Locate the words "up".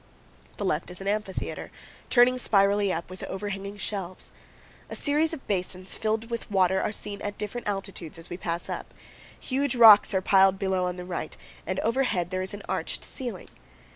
2.91-3.07, 8.67-8.95